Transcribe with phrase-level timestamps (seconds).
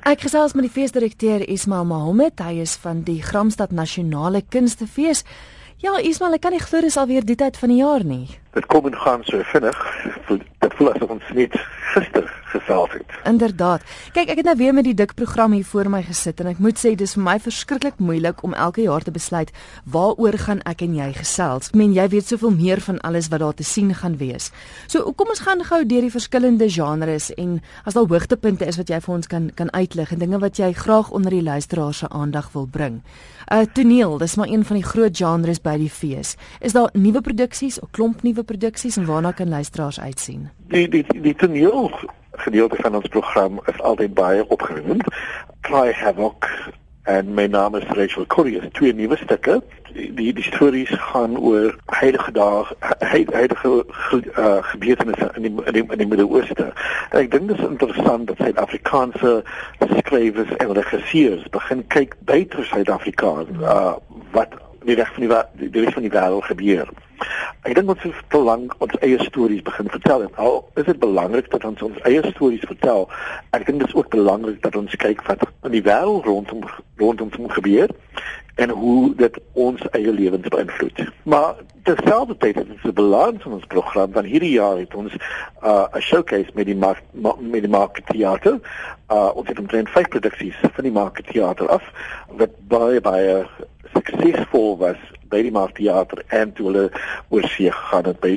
[0.00, 2.40] Ek gesels met die feesdirekteur Ismail Mohammed.
[2.40, 5.26] Hy is van die Gramstad Nasionale Kunstefees.
[5.84, 8.24] Ja, Ismail, ek kan nie glo dis alweer die tyd van die jaar nie.
[8.52, 9.78] Dit kom en gaan so vinnig.
[10.58, 11.54] Dit voel asof ons net
[11.94, 13.06] gister gesels het.
[13.24, 13.82] Inderdaad.
[14.12, 16.58] Kyk, ek het nou weer met die dik program hier voor my gesit en ek
[16.62, 19.52] moet sê dis vir my verskriklik moeilik om elke jaar te besluit
[19.84, 21.70] waaroor gaan ek en jy gesels.
[21.70, 24.50] Ek meen jy weet soveel meer van alles wat daar te sien gaan wees.
[24.90, 28.90] So kom ons gaan gou deur die verskillende genres en as daar hoogtepunte is wat
[28.90, 32.08] jy vir ons kan kan uitlig en dinge wat jy graag onder die luisteraars se
[32.10, 33.00] aandag wil bring.
[33.50, 36.36] Uh toneel, dis maar een van die groot genres by die fees.
[36.60, 40.50] Is daar nuwe produksies, 'n klomp nuwe produksies en waarna kan luisteraars uitsien?
[40.68, 41.90] Die die die toneel
[42.32, 45.04] gedeelte van ons program is altyd baie opgewindend.
[45.60, 46.48] Cry Havoc
[47.02, 48.60] en my naam is Rachel Curry.
[48.60, 49.62] Dit twee nuwe stukke.
[49.92, 52.64] Die die, die stories gaan oor heilige dae,
[52.98, 56.70] heilige uh, gebeurtenisse in die in die, die Midde-Ooste.
[57.10, 59.40] Ek dink dit is interessant dat Suid-Afrikaanse
[59.96, 63.94] skrywers en regisseurs begin kyk buite Suid-Afrika uh,
[64.36, 64.54] wat
[64.86, 66.92] die reg van die die reg van die wêreld gebeur.
[67.68, 71.50] Ek dink ons moet te lank ons eie stories begin vertel al is dit belangrik
[71.52, 73.04] dat ons ons eie stories vertel,
[73.52, 76.64] ek dink dit is ook belangrik dat ons kyk wat in die wêreld rondom
[77.02, 77.92] rondom ons gebeur
[78.64, 81.04] en hoe dit ons eie lewens beïnvloed.
[81.28, 86.00] Maar terselfdertyd is dit balans in ons program van hierdie jaar het ons uh, 'n
[86.00, 88.56] uh, showcase met die mark, met die market theater.
[89.12, 91.84] Uh, ons het omtrent vyf produksies van die market theater af
[92.40, 93.44] wat baie baie
[93.92, 95.00] suksesvol was
[95.30, 96.84] by die Markteater en toe hulle
[97.28, 98.32] oor see gegaan het by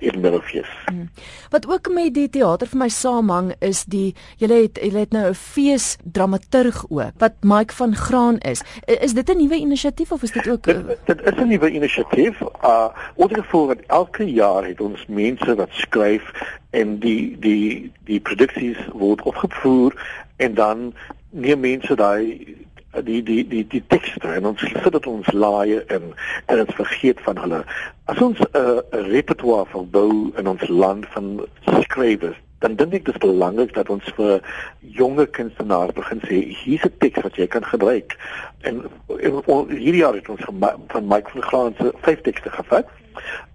[0.00, 0.70] Edinburghfees.
[0.86, 1.08] Hmm.
[1.50, 5.28] Wat ook met die teater vir my saamhang is die julle het julle het nou
[5.30, 8.62] 'n fees dramaturg ook wat Mike van Graan is.
[8.86, 12.40] Is dit 'n nuwe inisiatief of is dit ook Dit, dit is 'n nuwe inisiatief.
[12.62, 16.32] Uh ons gevoel dat elke jaar het ons mense wat skryf
[16.70, 19.92] en die die die produksies word opgevoer
[20.36, 20.94] en dan
[21.30, 22.56] neem mense daai
[23.00, 26.12] die die die die tekste en ons sit dit ons laaie in
[26.46, 27.64] en ons vergeet van hulle.
[28.12, 31.46] As ons 'n uh, repertoire van bou in ons land van
[31.80, 34.40] skrywers, dan dink ek dit is belangrik dat ons vir
[34.80, 38.16] jonge kunstenaars begin sê hier's 'n teks wat jy kan gebruik.
[38.60, 40.44] En, en, en hierdie jaar het ons
[40.88, 42.86] van Mike van Graan se vyf tekste gevat.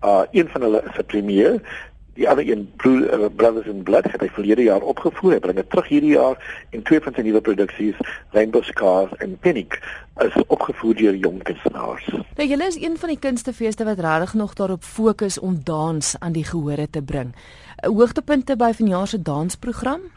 [0.03, 1.62] Uh een van hulle is 'n premier
[2.17, 5.38] die ander een uh, Brothers in Blood het hy verlede jaar opgevoer.
[5.38, 6.41] Hy bring dit terug hierdie jaar
[6.73, 8.00] en twee van sy nuwe produksies,
[8.33, 9.79] Rainbow Scars en Panic,
[10.25, 12.09] is opgevoer deur jong kunstenaars.
[12.38, 16.33] Nou julle is een van die kunstefeeste wat regtig nog daarop fokus om dans aan
[16.33, 17.35] die gehore te bring.
[17.85, 20.09] Hoogtepunte by vanjaar se dansprogram?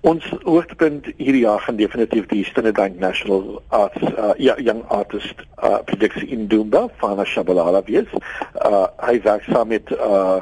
[0.00, 6.28] Ons hoogtepunt hierdie jaar gaan definitief die Standard National Arts uh, Young Artist uh, produksie
[6.28, 8.10] in Dumba van Shabalala wees.
[8.54, 10.40] Uh, hy werk saam met 'n uh,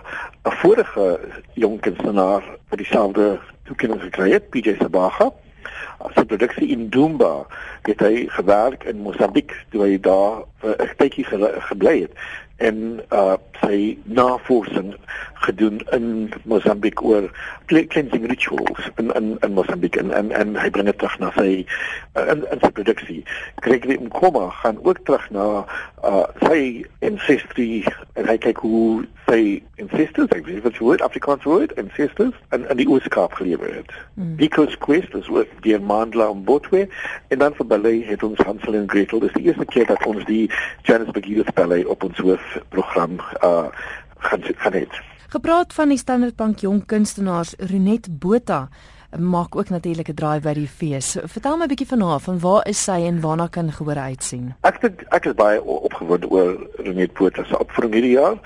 [0.60, 1.20] vorige
[1.54, 5.32] jong kunstenaar wat dieselfde toekenning gekry het, PJ Sabaha.
[5.98, 7.46] As 'n produksie in Dumba
[7.82, 11.24] het hy gewerk in Mosambiek toe hy daar 'n tydjie
[11.70, 12.12] gebly het
[12.56, 14.94] en uh sy navorsing
[15.44, 17.28] gedoen in Mosambiek oor
[17.66, 21.50] cleansing rituals in in in Mosambiek en en en hy bring dit terug na sy
[22.16, 23.21] uh, in in sy produksie.
[23.65, 25.47] Gregory Mkoma gaan ook terug na
[26.05, 27.84] uh sy ancestry
[28.15, 32.66] en hy kyk hoe sy ancestors, ek weet wat jy woord Afrikaans woord ancestors en
[32.69, 33.94] en die Ooskaap gelewer het.
[34.15, 34.37] Mm.
[34.41, 36.84] Because quest is wat die Mandla on Botwe
[37.28, 39.25] en dan vir ballet het ons Hansel en Gretel.
[39.25, 40.44] Dis die eerste keer dat ons die
[40.84, 43.69] Johannesburg Youth Ballet op ons hoof program uh
[44.25, 45.03] gaan gaan het.
[45.34, 48.68] Gepraat van die Standard Bank jong kunstenaars Renet Botha
[49.18, 51.16] maak ook natuurlik 'n draai by die fees.
[51.24, 54.54] Vertel my 'n bietjie van haar, van waar is sy en waarna kan gehoor uitsien?
[54.60, 58.36] Ek dink ek is baie opgewonde oor Renet Botha se opvoering hierdie jaar.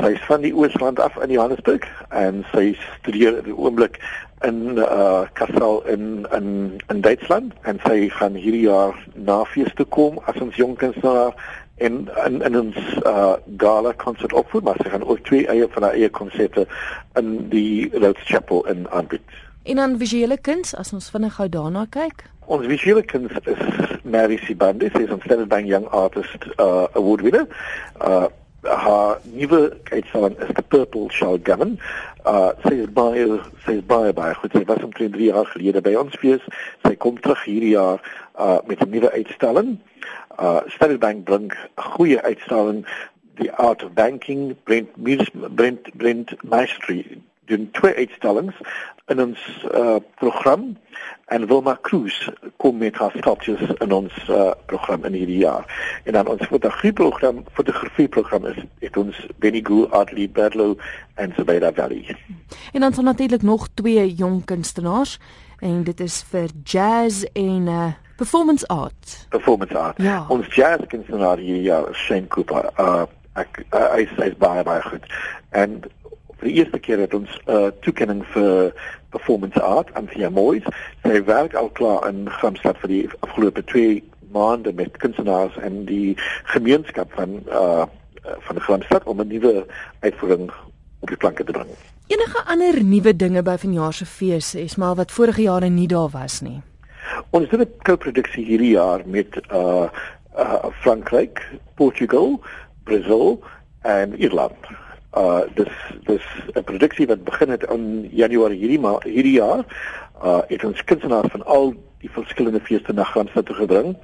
[0.00, 4.00] Sy is van die Oosrand af in Johannesburg en sy studeer op die oomblik
[4.40, 9.86] in uh Kassel in in in Duitsland en sy gaan hierdie jaar na fees toe
[9.86, 11.34] kom as ons jong kunstenaar
[11.78, 15.82] en in in ons uh gala konsert opvoer maar sy gaan ook twee eie van
[15.82, 16.66] haar eie konserte
[17.20, 19.22] in die Rhodes Chapel in aanbied.
[19.62, 22.24] En dan visuele kuns as ons vinnig gou daarna kyk.
[22.46, 23.62] Ons visuele kuns is
[24.02, 27.46] Mary Sibande, sy is ons Standard Bank Young Artist uh award winner.
[28.00, 28.26] Uh
[28.62, 31.78] haar nuwe uitstalling is the Purple Shell Gammon.
[32.24, 33.26] Uh sy is baie
[33.64, 34.52] sy is baie baie goed.
[34.52, 36.42] Sy was omtrent 3 jaar gelede by ons fees.
[36.86, 38.02] Sy kom terug hierdie jaar
[38.34, 39.78] uh met 'n nuwe uitstalling
[40.38, 42.84] uh Standard Bank bring goeie uitstalling
[43.38, 44.90] die art of banking Brent
[45.54, 48.54] Brent Brent Mastery doen twee uitstallings
[49.08, 49.40] in ons
[49.72, 50.76] uh program
[51.32, 55.66] en Wilma Cruz kom met haar sculptures in ons uh program in hierdie jaar.
[56.04, 60.78] En dan ons fotografie program, fotografie program is het ons Benny Goo, Adley Bedlow
[61.14, 62.16] en Sabeda Valley.
[62.72, 65.18] En dan sal natuurlik nog twee jong kunstenaars
[65.58, 67.86] En dit is vir jazz en uh
[68.16, 69.26] performance art.
[69.28, 70.02] Performance art.
[70.02, 70.24] Ja.
[70.28, 72.70] Ons jazz kunstenaar hier ja, Shane Cooper.
[72.78, 73.06] Uh
[73.38, 75.04] ek uh, hy sê baie baie goed.
[75.54, 75.76] En
[76.38, 78.72] vir die eerste keer het ons 'n uh, toekenning vir
[79.10, 80.64] performance art aan Tia Moyes.
[81.02, 84.02] Sy werk al klaar in Gramstad vir die afgelope 2
[84.32, 87.86] maande met kunstenaars en die gemeenskap van uh
[88.44, 89.66] van die Gramstad om 'n nuwe
[90.00, 90.50] uitvoering
[91.00, 91.68] op die planke te bring.
[92.06, 96.08] Enige ander nuwe dinge by vanjaar se fees is maar wat vorige jare nie daar
[96.08, 96.60] was nie.
[97.30, 99.88] Ons doen 'n co-produksie hierdie jaar met uh
[100.38, 102.40] uh Frankryk, Portugal,
[102.84, 103.42] Brazil
[103.82, 104.56] en Ierland.
[105.18, 105.74] Uh dis
[106.06, 106.24] dis
[106.54, 109.64] 'n produksie wat begin het in Januarie hierdie ma hierdie jaar.
[110.24, 113.96] Uh het ons kunstenaars van al die verskillende feeste na Gramstad toe gebring.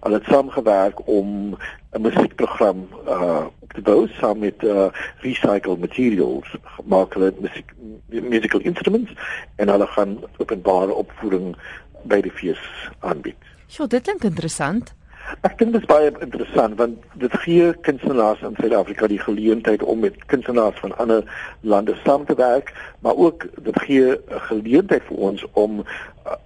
[0.00, 1.56] Hulle het saamgewerk om
[1.92, 4.86] 'n musiekprogram uh op te bou saam met uh
[5.20, 7.72] recycled materials, maak hulle musiek
[8.08, 9.12] musical instruments
[9.56, 11.56] en hulle gaan openbare opvoeding
[12.02, 12.60] by die fees
[12.98, 13.40] aanbied.
[13.66, 14.94] Ja, dit klink interessant.
[15.40, 20.00] Ek dink dit is baie interessant want dit gee kunstenaars in Suid-Afrika die geleentheid om
[20.04, 21.24] met kunstenaars van ander
[21.60, 25.84] lande saam te werk, maar ook dit gee 'n geleentheid vir ons om
[26.26, 26.36] uh,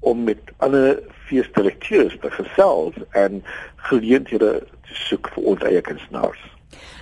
[0.00, 3.42] om met ander feesdirekteurs te gesels en
[3.76, 6.57] geleenthede te soek vir ons eie kunstenaars.